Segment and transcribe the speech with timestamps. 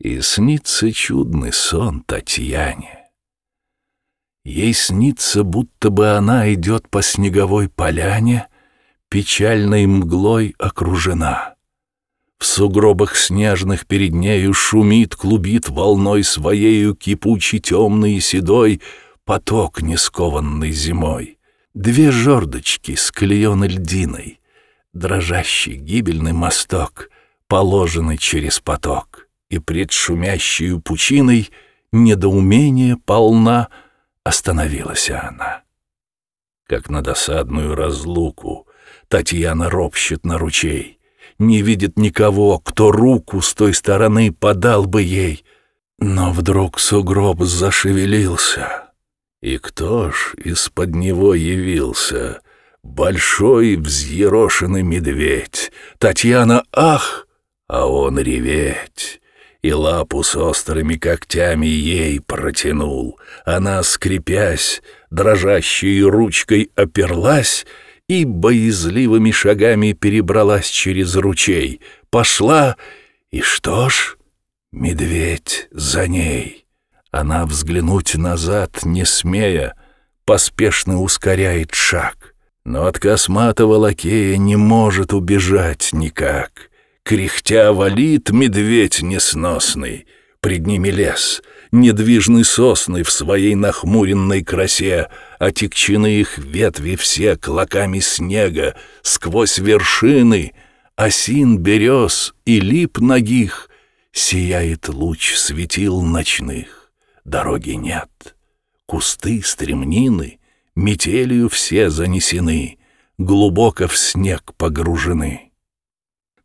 [0.00, 3.00] И снится чудный сон Татьяне.
[4.44, 8.48] Ей снится, будто бы она идет по снеговой поляне,
[9.10, 11.54] печальной мглой окружена.
[12.38, 18.80] В сугробах снежных перед нею шумит, клубит волной своею кипучий темный и седой
[19.26, 21.38] поток, не скованный зимой.
[21.74, 24.40] Две жердочки склеены льдиной,
[24.94, 27.10] дрожащий гибельный мосток,
[27.46, 29.09] положенный через поток,
[29.50, 31.50] и пред шумящей пучиной
[31.92, 33.68] недоумение полна
[34.24, 35.62] остановилась она.
[36.66, 38.66] Как на досадную разлуку
[39.08, 40.96] Татьяна ропщет на ручей—
[41.40, 45.42] не видит никого, кто руку с той стороны подал бы ей.
[45.98, 48.90] Но вдруг сугроб зашевелился.
[49.40, 52.42] И кто ж из-под него явился?
[52.82, 55.72] Большой взъерошенный медведь.
[55.98, 57.26] Татьяна ах,
[57.68, 59.19] а он реветь.
[59.62, 63.18] И лапу с острыми когтями ей протянул.
[63.44, 67.66] Она, скрипясь, дрожащей ручкой оперлась—
[68.10, 71.80] и боязливыми шагами перебралась через ручей.
[72.10, 72.76] Пошла,
[73.30, 74.16] и что ж,
[74.72, 76.66] медведь за ней.
[77.12, 79.76] Она взглянуть назад, не смея,
[80.24, 82.34] поспешно ускоряет шаг.
[82.64, 86.69] Но от косматого лакея не может убежать никак.
[87.04, 90.06] Кряхтя валит медведь несносный,
[90.40, 91.42] пред ними лес—
[91.72, 100.52] недвижны сосны в своей нахмуренной красе, отекчены их ветви все клоками снега, сквозь вершины
[100.96, 103.70] осин, берез и лип ногих
[104.12, 106.92] сияет луч светил ночных.
[107.24, 108.36] Дороги нет,
[108.86, 110.38] кусты, стремнины
[110.74, 112.78] метелью все занесены,
[113.18, 115.49] глубоко в снег погружены.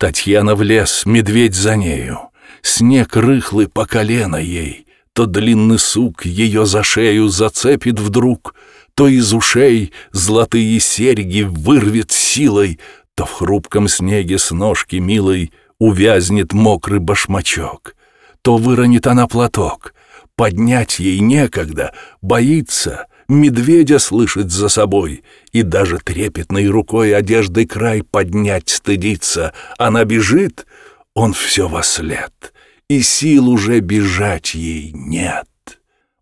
[0.00, 2.30] Татьяна в лес, медведь за нею,
[2.62, 8.54] снег рыхлый по колено ей, то длинный сук ее за шею зацепит вдруг,
[8.94, 12.80] То из ушей золотые серьги вырвет силой,
[13.14, 17.94] То в хрупком снеге с ножки милой Увязнет мокрый башмачок,
[18.40, 19.92] То выронит она платок,
[20.34, 21.92] Поднять ей некогда,
[22.22, 29.54] боится, Медведя слышит за собой, И даже трепетной рукой одежды край Поднять стыдится.
[29.78, 30.66] Она бежит,
[31.14, 32.52] он все во след—
[32.90, 35.46] и сил уже бежать ей нет.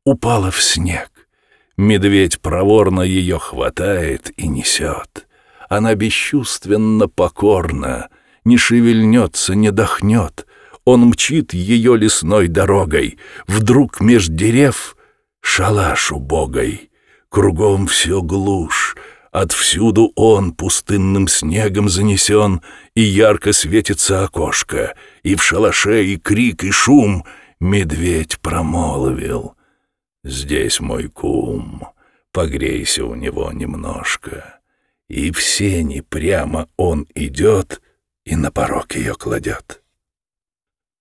[0.05, 1.11] Упала в снег.
[1.79, 5.27] Медведь проворно ее хватает и несет.
[5.71, 8.11] Она бесчувственно покорна,
[8.45, 10.47] не шевельнется, не дохнет.
[10.85, 13.17] Он мчит ее лесной дорогой.
[13.47, 14.95] Вдруг меж дерев
[15.41, 16.88] шалаш убогой.
[17.31, 18.97] Кругом все глушь,
[19.31, 22.63] Отвсюду он пустынным снегом занесен,
[22.95, 27.25] И ярко светится окошко, И в шалаше и крик, и шум
[27.61, 29.55] Медведь промолвил.
[30.25, 31.89] «Здесь мой кум,
[32.33, 34.61] погрейся у него немножко».
[35.09, 37.81] И в сени прямо он идет
[38.25, 39.83] И на порог ее кладет.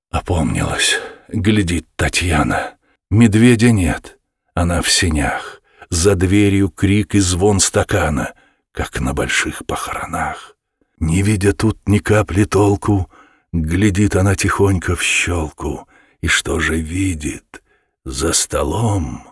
[0.10, 2.78] Опомнилась, глядит Татьяна.
[3.10, 4.18] Медведя нет,
[4.54, 5.57] она в сенях.
[5.90, 8.34] За дверью крик и звон стакана,
[8.72, 10.58] как на больших похоронах.
[11.00, 13.10] Не видя тут ни капли толку,
[13.54, 15.88] глядит она тихонько в щелку.
[16.22, 17.64] И что же видит?
[18.04, 19.24] За столом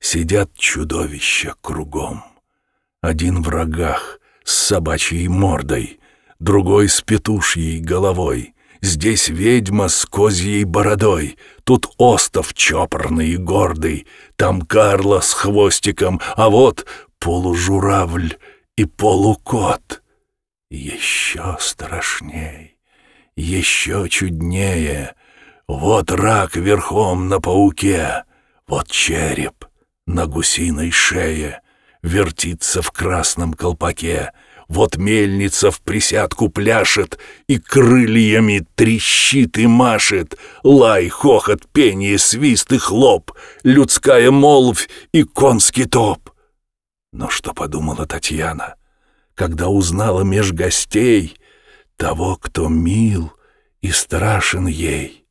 [0.00, 2.24] сидят чудовища кругом.
[3.00, 6.00] Один в рогах с собачьей мордой,
[6.38, 8.53] другой с петушьей головой,
[8.84, 14.06] Здесь ведьма с козьей бородой, тут остов чопорный и гордый,
[14.36, 16.84] там Карла с хвостиком, а вот
[17.18, 18.36] полужуравль
[18.76, 20.02] и полукот.
[20.68, 22.76] Еще страшней,
[23.36, 25.14] еще чуднее.
[25.66, 28.24] Вот рак верхом на пауке,
[28.68, 29.64] вот череп
[30.06, 31.62] на гусиной шее,
[32.02, 34.32] вертится в красном колпаке—
[34.68, 40.38] вот мельница в присядку пляшет и крыльями трещит и машет.
[40.62, 43.32] Лай, хохот, пение, свист и хлоп,
[43.62, 46.30] людская молвь и конский топ.
[47.12, 48.76] Но что подумала Татьяна,
[49.34, 51.36] когда узнала меж гостей
[51.96, 53.32] того, кто мил
[53.80, 55.26] и страшен ей,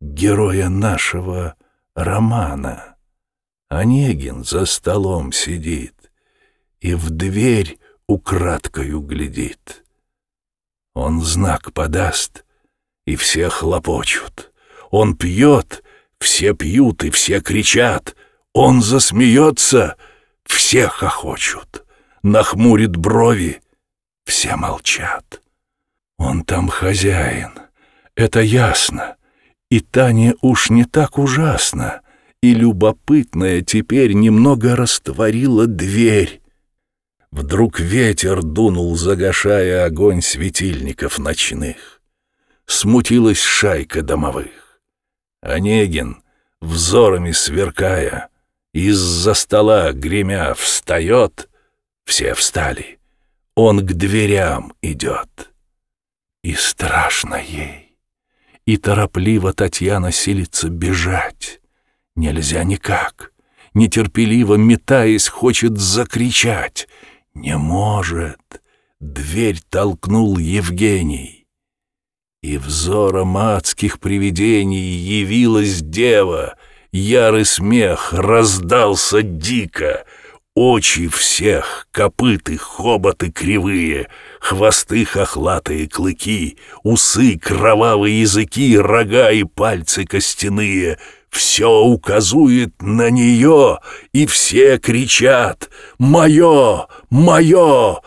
[0.00, 1.54] героя нашего
[1.94, 2.96] романа?
[3.68, 5.94] Онегин за столом сидит
[6.80, 9.84] и в дверь украдкою глядит.
[10.94, 12.44] Он знак подаст,
[13.06, 14.52] и все хлопочут.
[14.90, 15.82] Он пьет,
[16.18, 18.16] все пьют и все кричат.
[18.52, 19.96] Он засмеется,
[20.44, 21.84] все хохочут.
[22.22, 23.60] Нахмурит брови,
[24.24, 25.42] все молчат.
[26.18, 27.52] Он там хозяин,
[28.14, 29.16] это ясно,
[29.68, 32.00] И Таня уж не так ужасно,
[32.40, 36.40] и любопытная теперь немного растворила дверь.
[37.30, 42.00] Вдруг ветер дунул, загашая огонь светильников ночных.
[42.66, 44.80] Смутилась шайка домовых.
[45.40, 46.22] Онегин,
[46.60, 48.28] взорами сверкая,
[48.72, 51.48] из-за стола гремя встает,
[52.04, 52.98] все встали,
[53.54, 55.50] он к дверям идет.
[56.42, 57.96] И страшно ей,
[58.66, 61.60] и торопливо Татьяна силится бежать.
[62.14, 63.32] Нельзя никак,
[63.74, 66.88] нетерпеливо метаясь, хочет закричать—
[67.36, 68.40] не может.
[68.98, 71.46] Дверь толкнул Евгений.
[72.42, 76.56] И взором адских привидений явилась дева.
[76.92, 80.04] Ярый смех раздался дико.
[80.54, 84.08] Очи всех, копыты, хоботы кривые,
[84.40, 90.98] Хвосты хохлатые клыки, Усы, кровавые языки, Рога и пальцы костяные—
[91.36, 93.78] все указует на нее,
[94.12, 96.86] и все кричат «Мое!
[97.10, 98.00] Мое!»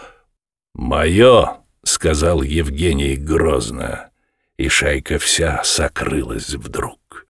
[0.73, 4.09] «Мое!»— сказал Евгений грозно,
[4.57, 7.27] и шайка вся сокрылась вдруг.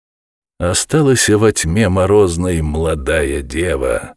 [0.58, 4.14] Осталась во тьме морозной молодая дева,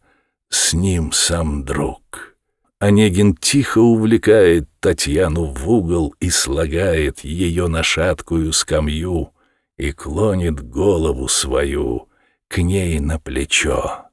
[0.48, 2.36] с ним сам друг.
[2.80, 9.32] Онегин тихо увлекает Татьяну в угол и слагает ее на шаткую скамью—
[9.78, 12.08] и клонит голову свою
[12.48, 14.06] к ней на плечо.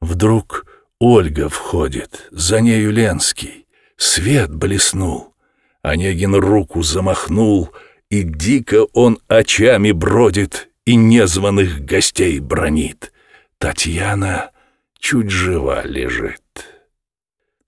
[0.00, 0.66] Вдруг
[0.98, 3.66] Ольга входит, за нею Ленский.
[3.96, 5.34] Свет блеснул.
[5.82, 7.70] Онегин руку замахнул,
[8.08, 13.12] и дико он очами бродит и незваных гостей бронит.
[13.58, 14.50] Татьяна
[14.98, 16.42] чуть жива лежит.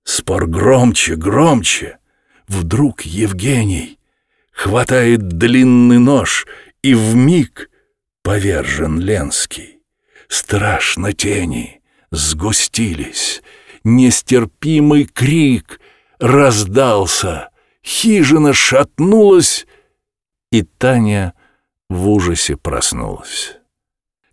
[0.04, 1.98] Спор громче, громче.
[2.46, 3.98] Вдруг Евгений
[4.52, 6.46] хватает длинный нож
[6.84, 7.70] и в миг
[8.22, 9.80] повержен Ленский.
[10.28, 13.42] Страшно тени сгустились,
[13.84, 15.80] нестерпимый крик
[16.18, 17.48] раздался,
[17.82, 19.66] хижина шатнулась,
[20.52, 21.32] и Таня
[21.88, 23.56] в ужасе проснулась.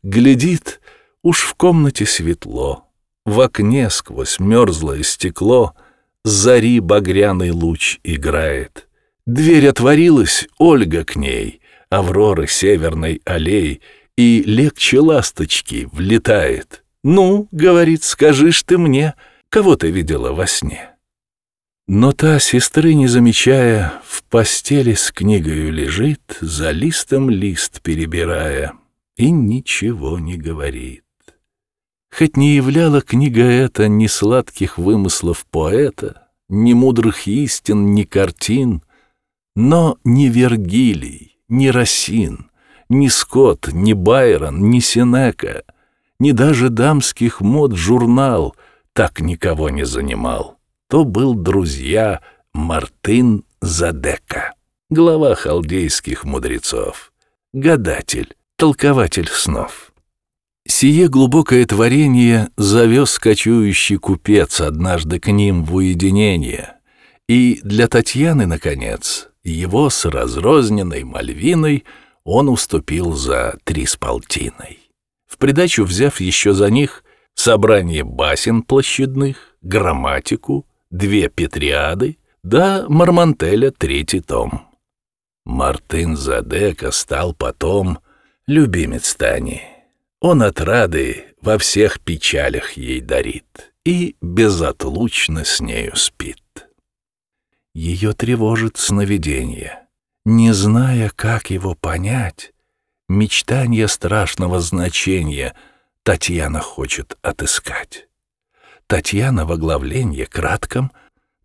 [0.04, 0.82] Глядит,
[1.24, 2.90] уж в комнате светло,
[3.26, 5.74] в окне сквозь мерзлое стекло
[6.26, 8.90] зари багряный луч играет.
[9.26, 11.61] Дверь отворилась, Ольга к ней—
[11.92, 13.82] Авроры северной аллеи,
[14.18, 16.84] и легче ласточки влетает.
[17.04, 19.14] «Ну,— говорит,— скажишь ты мне,
[19.50, 20.92] кого ты видела во сне?»
[21.88, 28.74] Но та, сестры не замечая, в постели с книгою лежит, за листом лист перебирая,
[29.18, 31.04] и ничего не говорит.
[32.16, 38.84] Хоть не являла книга эта ни сладких вымыслов поэта, ни мудрых истин, ни картин,
[39.56, 42.50] но не Вергилий, ни Росин,
[42.90, 45.64] ни Скотт, ни Байрон, ни Сенека,
[46.20, 48.56] ни даже дамских мод журнал
[48.94, 50.58] так никого не занимал.
[50.90, 52.22] То был друзья
[52.54, 54.54] Мартын Задека,
[54.90, 57.12] глава халдейских мудрецов,
[57.54, 59.92] гадатель, толкователь снов.
[60.68, 66.76] Сие глубокое творение завез кочующий купец однажды к ним в уединение,
[67.28, 71.86] и для Татьяны, наконец, его с разрозненной Мальвиной
[72.24, 74.80] он уступил за три с полтиной.
[75.28, 84.20] В придачу взяв еще за них собрание басен площадных, грамматику, две петриады, да Мармантеля третий
[84.20, 84.68] том.
[85.46, 88.00] Мартын Задека стал потом
[88.46, 89.62] любимец Тани.
[90.20, 96.41] Он от рады во всех печалях ей дарит и безотлучно с нею спит.
[97.74, 99.88] Ее тревожит сновидение.
[100.26, 102.54] Не зная, как его понять,
[103.08, 105.56] мечтание страшного значения
[106.04, 108.08] Татьяна хочет отыскать.
[108.88, 110.92] Татьяна в оглавлении кратком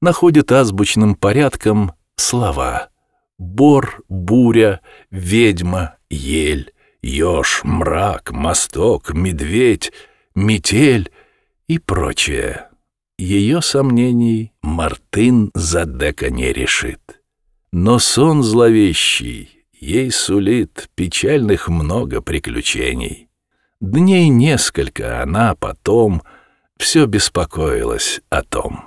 [0.00, 2.90] находит азбучным порядком слова
[3.38, 4.80] «бор», «буря»,
[5.10, 9.92] «ведьма», «ель», «еж», «мрак», «мосток», «медведь»,
[10.34, 11.12] «метель»
[11.68, 12.68] и прочее
[13.18, 17.22] ее сомнений Мартын Задека не решит.
[17.72, 23.28] Но сон зловещий ей сулит печальных много приключений.
[23.80, 26.22] Дней несколько она потом
[26.78, 28.85] все беспокоилась о том.